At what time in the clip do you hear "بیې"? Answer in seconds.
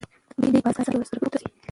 0.39-0.49